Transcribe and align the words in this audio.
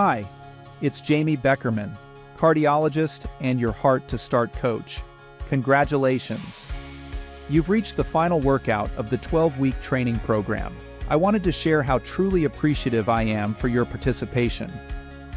Hi, 0.00 0.24
it's 0.80 1.00
Jamie 1.00 1.36
Beckerman, 1.36 1.96
cardiologist 2.36 3.26
and 3.40 3.58
your 3.58 3.72
Heart 3.72 4.06
to 4.06 4.16
Start 4.16 4.52
coach. 4.52 5.02
Congratulations! 5.48 6.68
You've 7.48 7.68
reached 7.68 7.96
the 7.96 8.04
final 8.04 8.38
workout 8.38 8.92
of 8.96 9.10
the 9.10 9.18
12 9.18 9.58
week 9.58 9.74
training 9.80 10.20
program. 10.20 10.72
I 11.08 11.16
wanted 11.16 11.42
to 11.42 11.50
share 11.50 11.82
how 11.82 11.98
truly 11.98 12.44
appreciative 12.44 13.08
I 13.08 13.22
am 13.22 13.56
for 13.56 13.66
your 13.66 13.84
participation. 13.84 14.72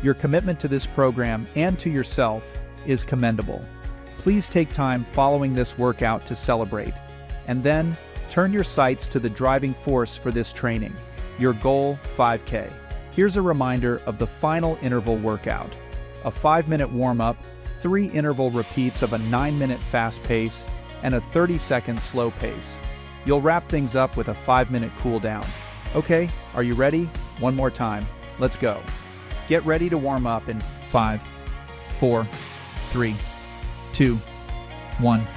Your 0.04 0.13
commitment 0.13 0.59
to 0.59 0.68
this 0.68 0.86
program 0.86 1.48
and 1.55 1.80
to 1.80 1.89
yourself 1.89 2.54
is 2.86 3.04
commendable. 3.04 3.66
Please 4.20 4.48
take 4.48 4.71
time 4.71 5.05
following 5.05 5.55
this 5.55 5.75
workout 5.75 6.23
to 6.28 6.36
celebrate, 6.36 6.93
and 7.48 7.64
then 7.64 7.98
turn 8.30 8.54
your 8.54 8.64
sights 8.64 9.07
to 9.07 9.20
the 9.20 9.28
driving 9.28 9.73
force 9.73 10.16
for 10.16 10.30
this 10.30 10.54
training, 10.54 10.93
your 11.39 11.54
goal 11.54 11.98
5K. 12.16 12.71
Here's 13.12 13.36
a 13.36 13.41
reminder 13.41 14.02
of 14.05 14.18
the 14.18 14.28
final 14.28 14.78
interval 14.82 15.18
workout 15.18 15.75
a 16.24 16.32
5 16.32 16.68
minute 16.69 16.89
warm 16.92 17.19
up, 17.19 17.36
3 17.82 18.06
interval 18.11 18.52
repeats 18.52 19.02
of 19.02 19.14
a 19.14 19.18
9 19.18 19.57
minute 19.57 19.79
fast 19.79 20.21
pace, 20.24 20.64
and 21.04 21.16
a 21.16 21.21
30 21.21 21.57
second 21.57 22.02
slow 22.02 22.32
pace. 22.32 22.79
You'll 23.25 23.42
wrap 23.42 23.68
things 23.68 23.96
up 23.96 24.16
with 24.16 24.29
a 24.29 24.33
5 24.33 24.71
minute 24.71 24.92
cool 25.00 25.19
down. 25.19 25.46
Okay, 25.93 26.29
are 26.55 26.64
you 26.64 26.74
ready? 26.74 27.05
One 27.39 27.55
more 27.55 27.71
time. 27.71 28.05
Let's 28.39 28.55
go. 28.55 28.82
Get 29.50 29.66
ready 29.66 29.89
to 29.89 29.97
warm 29.97 30.25
up 30.25 30.47
in 30.47 30.60
5, 30.89 31.21
4, 32.00 32.28
3, 32.89 33.16
2, 33.91 34.16
1. 34.16 35.28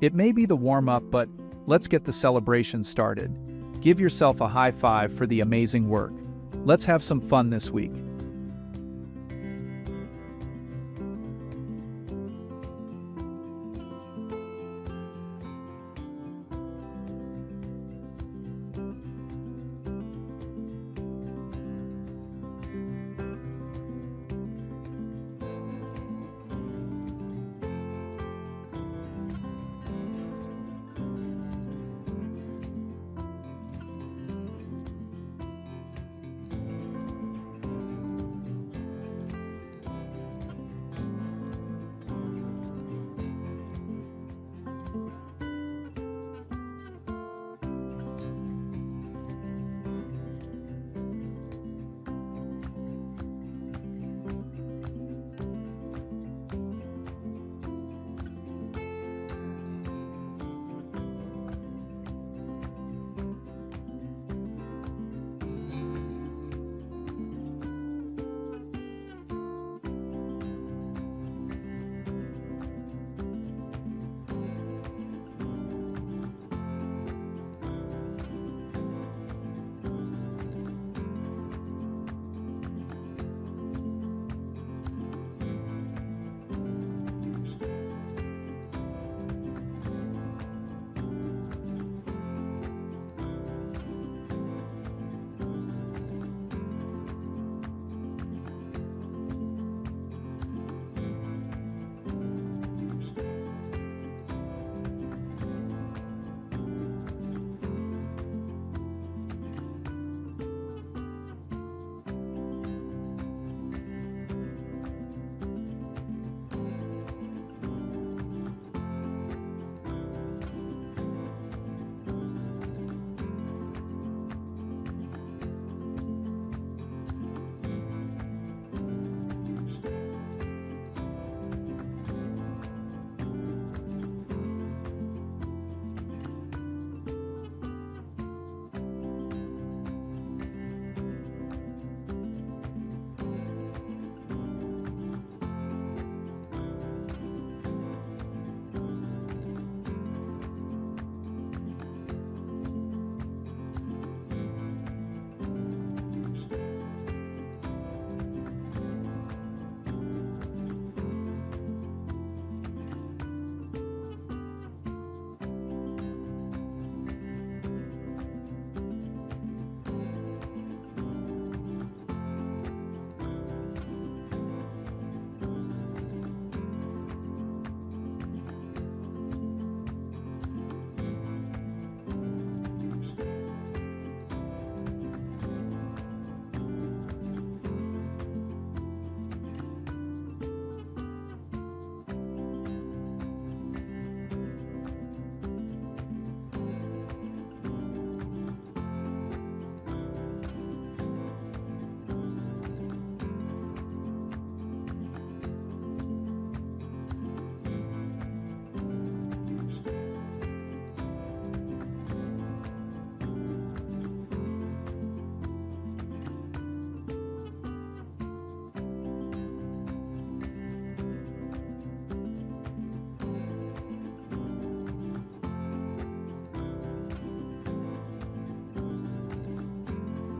It 0.00 0.14
may 0.14 0.30
be 0.30 0.46
the 0.46 0.56
warm 0.56 0.88
up, 0.88 1.02
but 1.10 1.28
let's 1.66 1.88
get 1.88 2.04
the 2.04 2.12
celebration 2.12 2.84
started. 2.84 3.36
Give 3.80 3.98
yourself 3.98 4.40
a 4.40 4.46
high 4.46 4.70
five 4.70 5.12
for 5.12 5.26
the 5.26 5.40
amazing 5.40 5.88
work. 5.88 6.12
Let's 6.64 6.84
have 6.84 7.02
some 7.02 7.20
fun 7.20 7.50
this 7.50 7.70
week. 7.70 7.92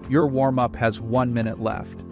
Your 0.09 0.27
warm 0.27 0.59
up 0.59 0.75
has 0.77 1.01
one 1.01 1.35
minute 1.35 1.61
left. 1.61 2.03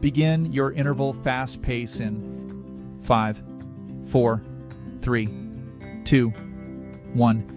Begin 0.00 0.50
your 0.50 0.72
interval 0.72 1.12
fast 1.12 1.60
pace 1.60 2.00
in 2.00 2.98
five, 3.02 3.42
four, 4.06 4.42
three, 5.02 5.28
two, 6.04 6.30
one. 7.12 7.56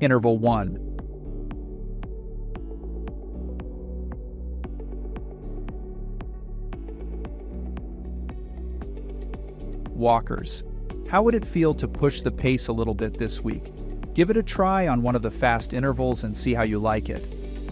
Interval 0.00 0.38
1. 0.38 0.84
Walkers. 9.90 10.62
How 11.08 11.22
would 11.24 11.34
it 11.34 11.44
feel 11.44 11.74
to 11.74 11.88
push 11.88 12.22
the 12.22 12.30
pace 12.30 12.68
a 12.68 12.72
little 12.72 12.94
bit 12.94 13.18
this 13.18 13.42
week? 13.42 13.72
Give 14.14 14.30
it 14.30 14.36
a 14.36 14.42
try 14.42 14.86
on 14.86 15.02
one 15.02 15.16
of 15.16 15.22
the 15.22 15.30
fast 15.32 15.72
intervals 15.72 16.22
and 16.22 16.36
see 16.36 16.54
how 16.54 16.62
you 16.62 16.78
like 16.78 17.08
it. 17.08 17.24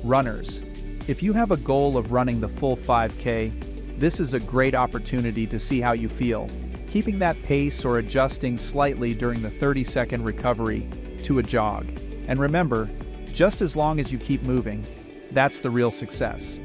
Runners. 0.03 0.63
If 1.08 1.23
you 1.23 1.32
have 1.35 1.53
a 1.53 1.56
goal 1.56 1.97
of 1.97 2.11
running 2.11 2.41
the 2.41 2.49
full 2.49 2.76
5K, 2.76 4.00
this 4.00 4.19
is 4.19 4.35
a 4.35 4.41
great 4.41 4.75
opportunity 4.75 5.47
to 5.47 5.56
see 5.56 5.81
how 5.81 5.93
you 5.93 6.08
feel, 6.08 6.50
keeping 6.91 7.20
that 7.20 7.41
pace 7.44 7.85
or 7.85 7.99
adjusting 7.99 8.58
slightly 8.58 9.14
during 9.14 9.41
the 9.41 9.50
30 9.50 9.85
second 9.85 10.25
recovery 10.25 10.88
to 11.23 11.38
a 11.38 11.44
jog. 11.44 11.88
And 12.26 12.41
remember, 12.41 12.91
just 13.32 13.62
as 13.62 13.76
long 13.76 14.00
as 14.00 14.11
you 14.11 14.19
keep 14.19 14.43
moving, 14.43 14.85
that's 15.31 15.61
the 15.61 15.70
real 15.70 15.93
success. 15.93 16.61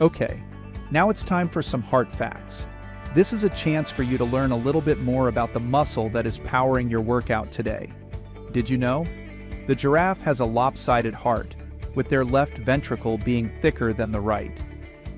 Okay, 0.00 0.42
now 0.90 1.10
it's 1.10 1.22
time 1.22 1.46
for 1.46 1.60
some 1.60 1.82
heart 1.82 2.10
facts. 2.10 2.66
This 3.14 3.34
is 3.34 3.44
a 3.44 3.50
chance 3.50 3.90
for 3.90 4.02
you 4.02 4.16
to 4.16 4.24
learn 4.24 4.50
a 4.50 4.56
little 4.56 4.80
bit 4.80 5.00
more 5.00 5.28
about 5.28 5.52
the 5.52 5.60
muscle 5.60 6.08
that 6.08 6.26
is 6.26 6.38
powering 6.38 6.88
your 6.88 7.02
workout 7.02 7.50
today. 7.50 7.90
Did 8.50 8.70
you 8.70 8.78
know? 8.78 9.04
The 9.66 9.74
giraffe 9.74 10.22
has 10.22 10.40
a 10.40 10.46
lopsided 10.46 11.12
heart, 11.12 11.54
with 11.94 12.08
their 12.08 12.24
left 12.24 12.56
ventricle 12.56 13.18
being 13.18 13.52
thicker 13.60 13.92
than 13.92 14.10
the 14.10 14.22
right. 14.22 14.58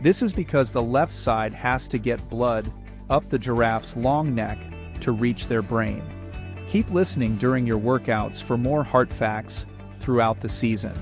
This 0.01 0.21
is 0.21 0.33
because 0.33 0.73
the 0.73 0.83
left 0.83 1.13
side 1.13 1.53
has 1.53 1.87
to 1.87 1.99
get 1.99 2.29
blood 2.29 2.73
up 3.09 3.29
the 3.29 3.39
giraffe's 3.39 3.97
long 3.97 4.35
neck 4.35 4.59
to 5.01 5.13
reach 5.13 5.47
their 5.47 5.63
brain. 5.63 6.03
Keep 6.67 6.91
listening 6.91 7.37
during 7.37 7.69
your 7.69 7.79
workouts 7.79 8.43
for 8.43 8.59
more 8.59 8.83
heart 8.83 9.13
facts 9.13 9.65
throughout 10.01 10.41
the 10.41 10.49
season. 10.49 10.95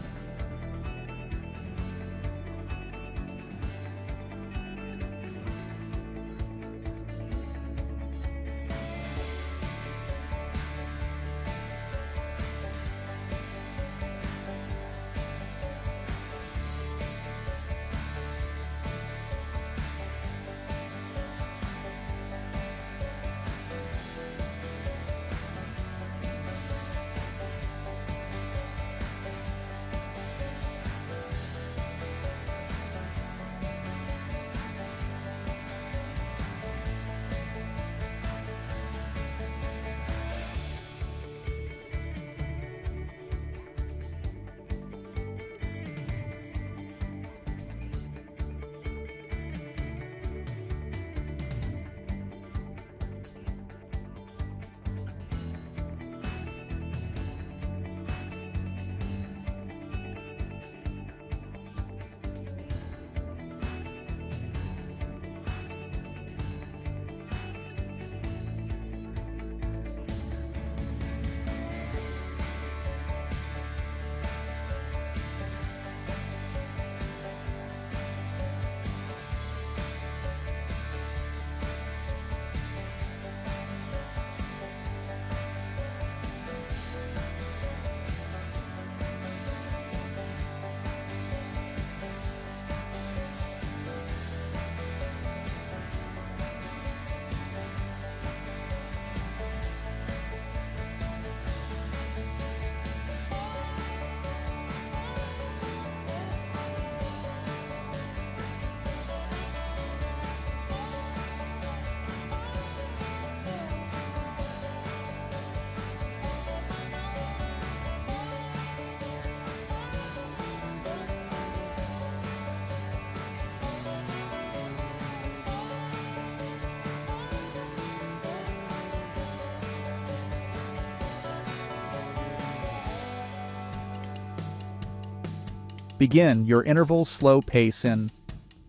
Begin 136.00 136.47
your 136.47 136.64
interval 136.64 137.04
slow 137.04 137.42
pace 137.42 137.85
in 137.85 138.11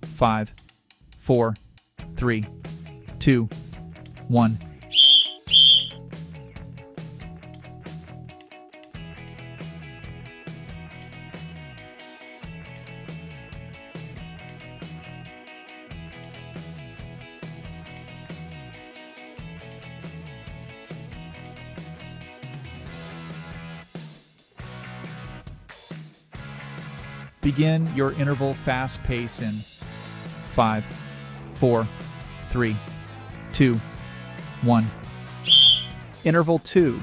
5, 0.02 0.54
4, 1.18 1.54
3, 2.18 2.46
2, 3.20 3.50
1. 4.28 4.60
Begin 27.42 27.90
your 27.96 28.14
interval 28.14 28.54
fast 28.54 29.02
pace 29.04 29.42
in 29.42 29.54
5, 30.52 30.86
4, 31.56 31.88
3, 32.50 32.76
2, 33.52 33.76
1. 34.62 34.92
Interval 36.24 36.60
2 36.60 37.00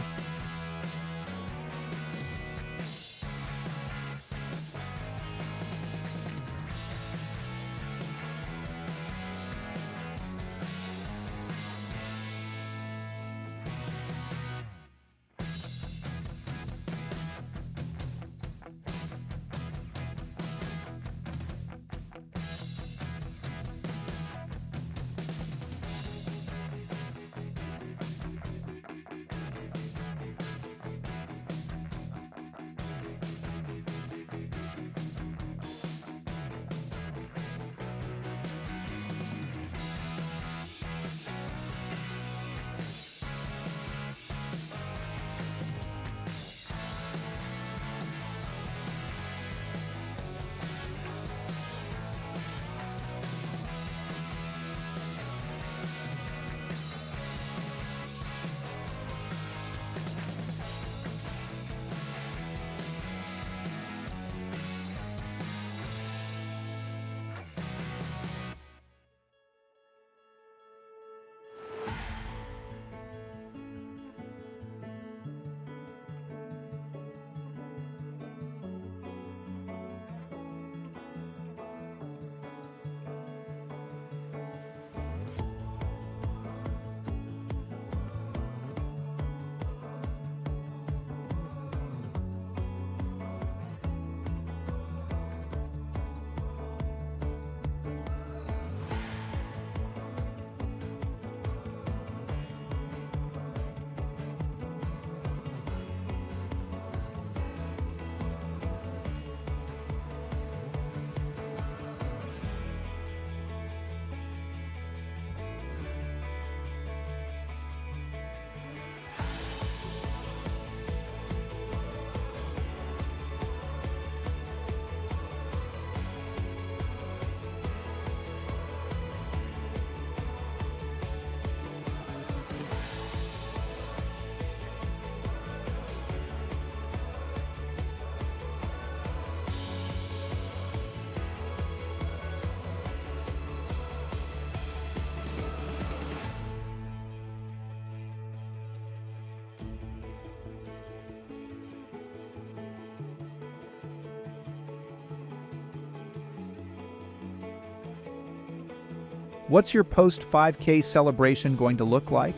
What's 159.49 159.73
your 159.73 159.83
post 159.83 160.31
5K 160.31 160.85
celebration 160.85 161.57
going 161.57 161.79
to 161.79 161.85
look 161.85 162.11
like? 162.11 162.35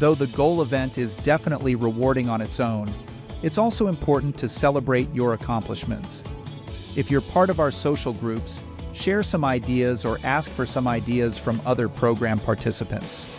Though 0.00 0.16
the 0.16 0.26
goal 0.26 0.60
event 0.60 0.98
is 0.98 1.14
definitely 1.14 1.76
rewarding 1.76 2.28
on 2.28 2.40
its 2.40 2.58
own, 2.58 2.92
it's 3.44 3.58
also 3.58 3.86
important 3.86 4.36
to 4.38 4.48
celebrate 4.48 5.08
your 5.14 5.34
accomplishments. 5.34 6.24
If 6.96 7.12
you're 7.12 7.20
part 7.20 7.48
of 7.48 7.60
our 7.60 7.70
social 7.70 8.12
groups, 8.12 8.64
share 8.92 9.22
some 9.22 9.44
ideas 9.44 10.04
or 10.04 10.18
ask 10.24 10.50
for 10.50 10.66
some 10.66 10.88
ideas 10.88 11.38
from 11.38 11.62
other 11.64 11.88
program 11.88 12.40
participants. 12.40 13.30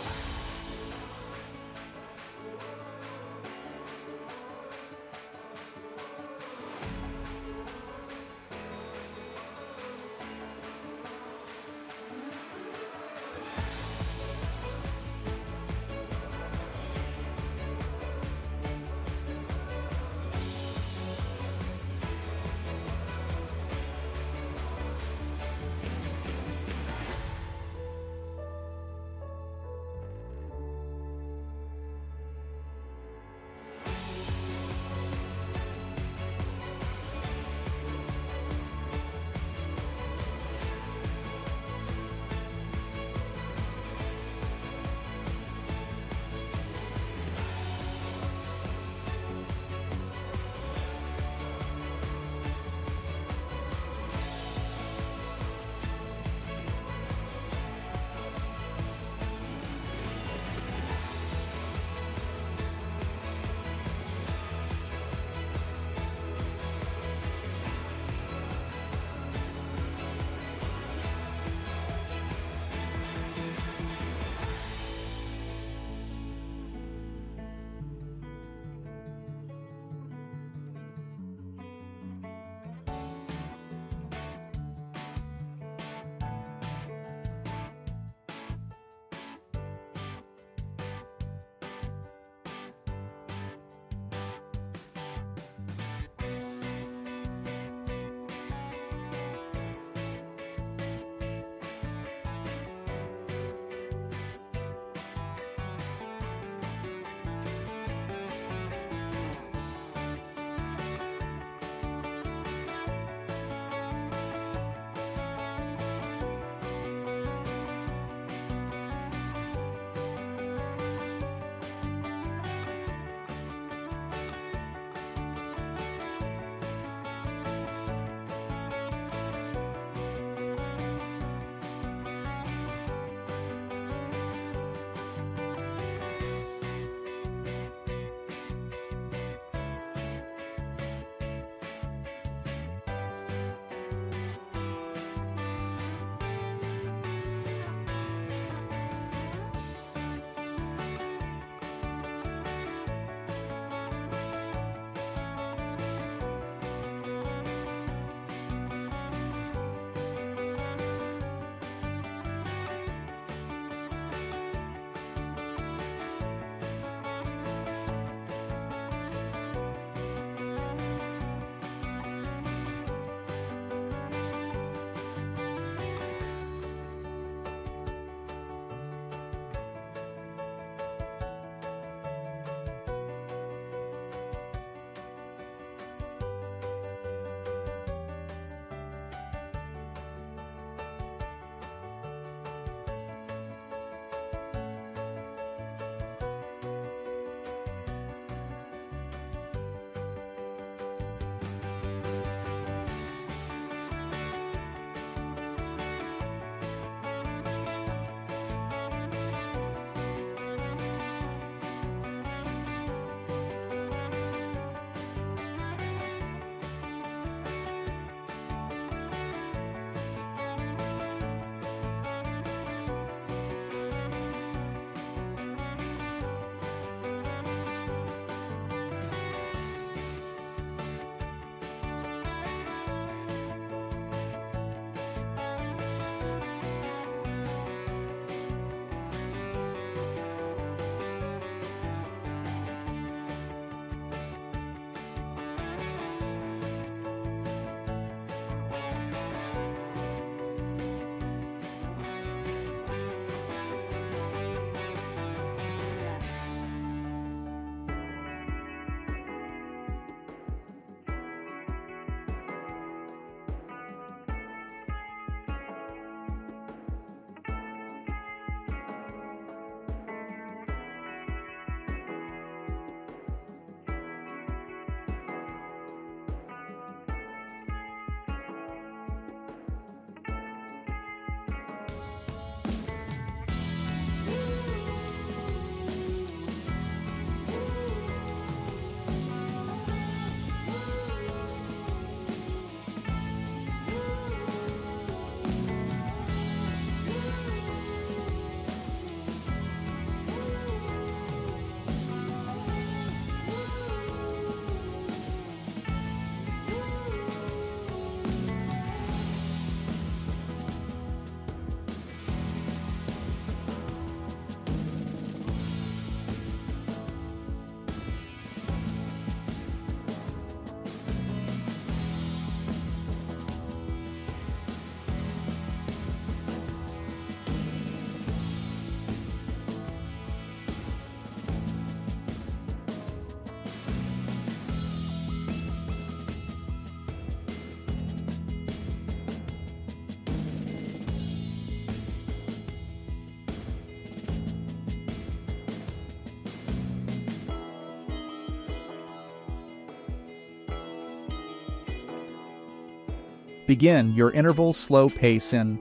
Begin 353.68 354.14
your 354.14 354.30
interval 354.30 354.72
slow 354.72 355.10
pace 355.10 355.52
in 355.52 355.78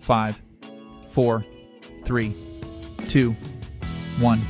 five, 0.00 0.42
four, 1.08 1.46
three, 2.04 2.34
two, 3.06 3.36
one. 4.18 4.40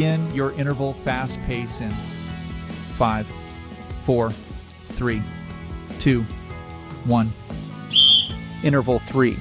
Begin 0.00 0.34
your 0.34 0.52
interval 0.52 0.94
fast 0.94 1.38
pace 1.42 1.82
in 1.82 1.90
five, 1.90 3.30
four, 4.00 4.30
three, 4.92 5.22
two, 5.98 6.22
one. 7.04 7.30
Interval 8.64 9.00
three. 9.00 9.36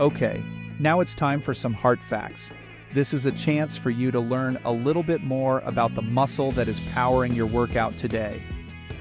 Okay, 0.00 0.42
now 0.78 1.00
it's 1.00 1.14
time 1.14 1.42
for 1.42 1.52
some 1.52 1.74
heart 1.74 2.00
facts. 2.00 2.50
This 2.94 3.12
is 3.12 3.26
a 3.26 3.32
chance 3.32 3.76
for 3.76 3.90
you 3.90 4.10
to 4.10 4.18
learn 4.18 4.58
a 4.64 4.72
little 4.72 5.02
bit 5.02 5.22
more 5.22 5.58
about 5.66 5.94
the 5.94 6.00
muscle 6.00 6.52
that 6.52 6.68
is 6.68 6.80
powering 6.94 7.34
your 7.34 7.44
workout 7.44 7.98
today. 7.98 8.42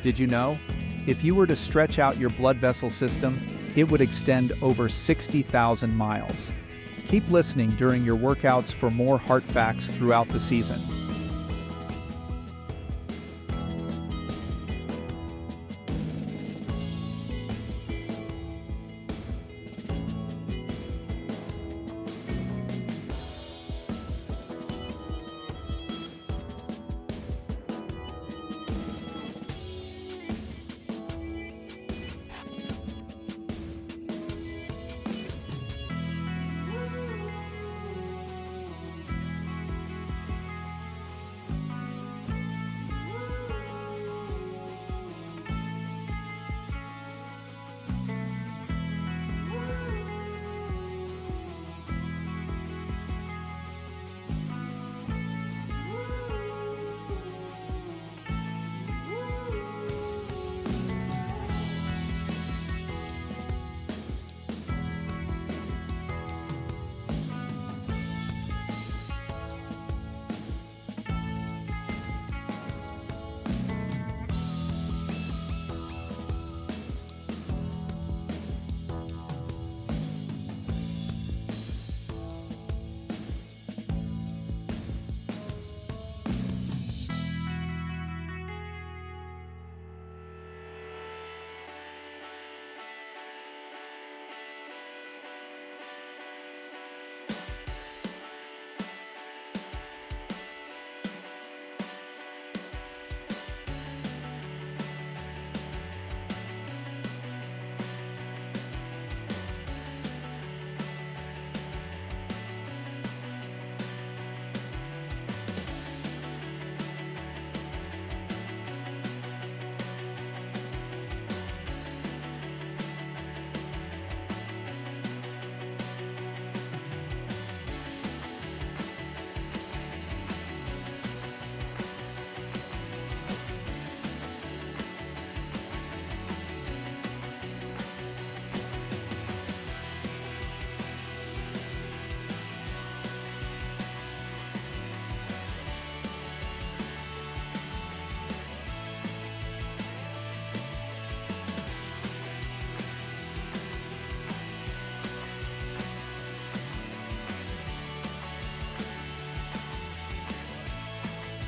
Did 0.04 0.20
you 0.20 0.28
know? 0.28 0.60
If 1.08 1.24
you 1.24 1.36
were 1.36 1.48
to 1.48 1.56
stretch 1.56 2.00
out 2.00 2.18
your 2.18 2.32
blood 2.32 2.58
vessel 2.58 2.90
system, 2.90 3.40
it 3.78 3.90
would 3.90 4.02
extend 4.02 4.52
over 4.62 4.90
60,000 4.90 5.96
miles. 5.96 6.52
Keep 7.08 7.32
listening 7.32 7.70
during 7.72 8.04
your 8.04 8.18
workouts 8.18 8.74
for 8.74 8.92
more 8.92 9.18
heart 9.18 9.44
facts 9.44 9.90
throughout 9.90 10.28
the 10.28 10.40
season. 10.40 10.82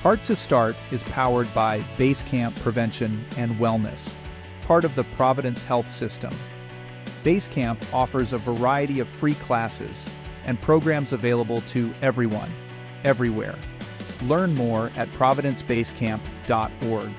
Heart 0.02 0.26
to 0.26 0.36
Start 0.36 0.76
is 0.92 1.04
powered 1.04 1.54
by 1.54 1.80
Basecamp 1.96 2.60
Prevention 2.62 3.24
and 3.38 3.56
Wellness, 3.58 4.16
part 4.64 4.84
of 4.84 4.96
the 4.96 5.04
Providence 5.04 5.62
Health 5.62 5.92
System. 5.92 6.32
Basecamp 7.24 7.78
offers 7.94 8.34
a 8.34 8.40
variety 8.40 9.00
of 9.00 9.08
free 9.08 9.36
classes 9.36 10.10
and 10.46 10.60
programs 10.60 11.14
available 11.14 11.62
to 11.62 11.94
everyone, 12.02 12.52
everywhere. 13.04 13.56
Learn 14.24 14.56
more 14.56 14.90
at 14.98 15.08
providencebasecamp.org. 15.12 17.12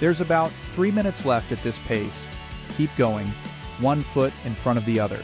There's 0.00 0.22
about 0.22 0.50
three 0.72 0.90
minutes 0.90 1.26
left 1.26 1.52
at 1.52 1.62
this 1.62 1.78
pace. 1.80 2.28
Keep 2.78 2.96
going, 2.96 3.26
one 3.80 4.02
foot 4.02 4.32
in 4.46 4.54
front 4.54 4.78
of 4.78 4.86
the 4.86 4.98
other. 4.98 5.22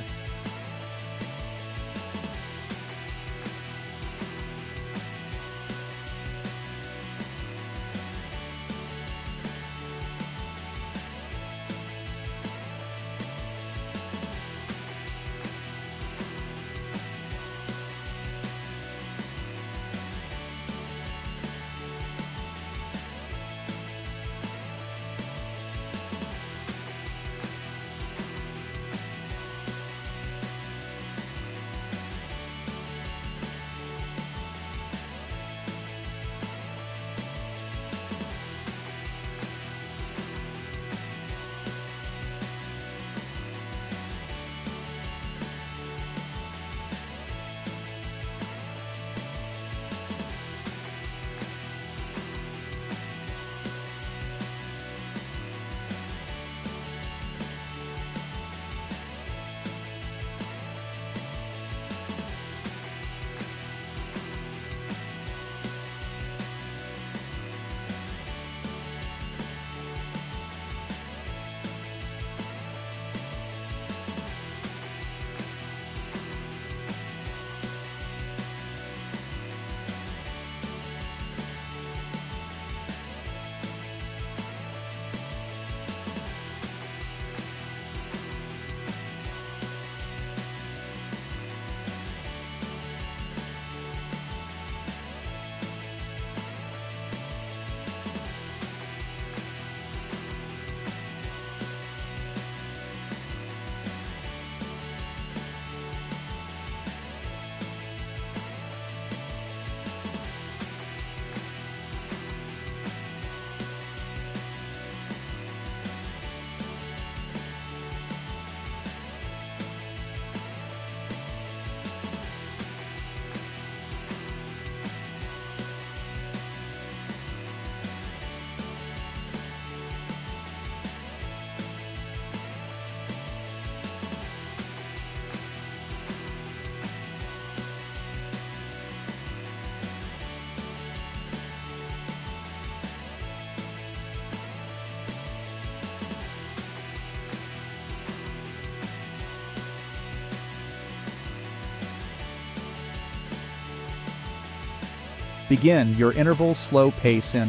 Begin 155.49 155.95
your 155.95 156.13
interval 156.13 156.55
slow 156.55 156.91
pace 156.91 157.35
in 157.35 157.49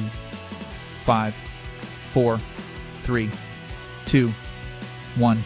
5, 1.03 1.35
4, 2.11 2.39
3, 3.03 3.29
2, 4.05 4.33
1. 5.15 5.43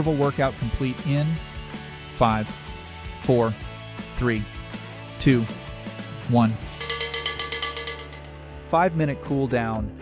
Interval 0.00 0.16
workout 0.16 0.56
complete 0.56 0.96
in 1.06 1.26
five, 2.12 2.48
four, 3.20 3.52
three, 4.16 4.42
two, 5.18 5.42
one. 6.30 6.56
Five 8.68 8.96
minute 8.96 9.20
cool 9.20 9.46
down. 9.46 9.94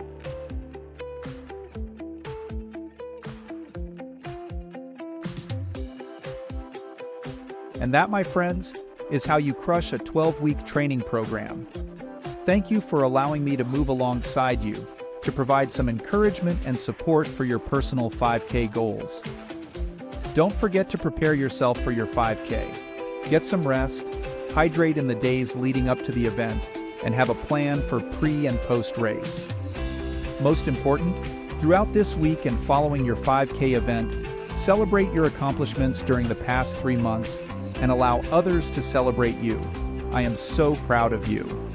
And 7.81 7.93
that, 7.93 8.09
my 8.09 8.23
friends, 8.23 8.73
is 9.11 9.25
how 9.25 9.35
you 9.35 9.53
crush 9.53 9.91
a 9.91 9.97
12 9.97 10.39
week 10.39 10.65
training 10.65 11.01
program. 11.01 11.67
Thank 12.45 12.71
you 12.71 12.79
for 12.79 13.03
allowing 13.03 13.43
me 13.43 13.57
to 13.57 13.65
move 13.65 13.89
alongside 13.89 14.63
you 14.63 14.75
to 15.23 15.31
provide 15.33 15.69
some 15.69 15.89
encouragement 15.89 16.65
and 16.65 16.77
support 16.77 17.27
for 17.27 17.43
your 17.43 17.59
personal 17.59 18.09
5K 18.09 18.71
goals. 18.71 19.21
Don't 20.35 20.53
forget 20.53 20.89
to 20.89 20.97
prepare 20.97 21.33
yourself 21.33 21.79
for 21.81 21.91
your 21.91 22.05
5K. 22.05 23.29
Get 23.29 23.45
some 23.45 23.67
rest, 23.67 24.07
hydrate 24.51 24.97
in 24.97 25.07
the 25.07 25.15
days 25.15 25.55
leading 25.55 25.89
up 25.89 26.03
to 26.03 26.11
the 26.11 26.23
event, 26.23 26.69
and 27.03 27.15
have 27.15 27.29
a 27.29 27.33
plan 27.33 27.81
for 27.87 27.99
pre 27.99 28.45
and 28.45 28.61
post 28.61 28.97
race. 28.97 29.47
Most 30.39 30.67
important, 30.67 31.17
throughout 31.59 31.93
this 31.93 32.15
week 32.15 32.45
and 32.45 32.59
following 32.59 33.03
your 33.03 33.15
5K 33.15 33.75
event, 33.75 34.27
celebrate 34.55 35.11
your 35.13 35.25
accomplishments 35.25 36.03
during 36.03 36.27
the 36.27 36.35
past 36.35 36.77
three 36.77 36.95
months 36.95 37.39
and 37.81 37.91
allow 37.91 38.19
others 38.31 38.69
to 38.71 38.83
celebrate 38.83 39.37
you. 39.39 39.59
I 40.11 40.21
am 40.21 40.35
so 40.35 40.75
proud 40.75 41.11
of 41.11 41.27
you. 41.27 41.68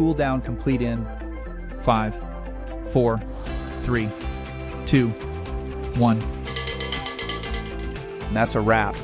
Cool 0.00 0.14
down 0.14 0.40
complete 0.40 0.80
in 0.80 1.06
five, 1.82 2.18
four, 2.88 3.20
three, 3.82 4.08
two, 4.86 5.08
one. 5.98 6.18
And 8.22 8.34
that's 8.34 8.54
a 8.54 8.60
wrap. 8.62 8.94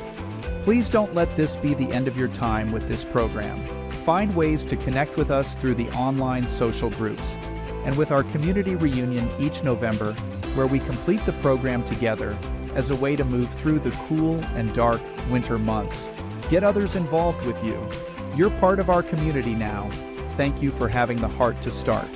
Please 0.63 0.89
don't 0.89 1.13
let 1.13 1.29
this 1.37 1.55
be 1.55 1.75
the 1.75 1.87
end 1.91 2.07
of 2.07 2.17
your 2.17 2.29
time 2.29 2.71
with 2.71 2.87
this 2.87 3.03
program. 3.03 3.63
Find 3.91 4.35
ways 4.35 4.65
to 4.65 4.75
connect 4.75 5.17
with 5.17 5.29
us 5.29 5.55
through 5.55 5.75
the 5.75 5.87
online 5.91 6.47
social 6.47 6.89
groups 6.89 7.37
and 7.85 7.95
with 7.95 8.09
our 8.09 8.23
community 8.23 8.73
reunion 8.73 9.29
each 9.39 9.61
November, 9.63 10.13
where 10.55 10.65
we 10.65 10.79
complete 10.79 11.23
the 11.27 11.33
program 11.33 11.83
together 11.83 12.35
as 12.73 12.89
a 12.89 12.95
way 12.95 13.15
to 13.15 13.23
move 13.23 13.47
through 13.49 13.77
the 13.81 13.91
cool 14.07 14.43
and 14.55 14.73
dark 14.73 14.99
winter 15.29 15.59
months. 15.59 16.09
Get 16.49 16.63
others 16.63 16.95
involved 16.95 17.45
with 17.45 17.63
you. 17.63 17.87
You're 18.35 18.49
part 18.59 18.79
of 18.79 18.89
our 18.89 19.03
community 19.03 19.53
now. 19.53 19.91
Thank 20.37 20.61
you 20.61 20.69
for 20.69 20.87
having 20.87 21.17
the 21.17 21.27
heart 21.27 21.59
to 21.61 21.71
start. 21.71 22.07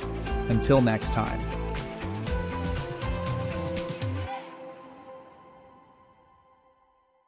Until 0.49 0.80
next 0.80 1.11
time. 1.11 1.51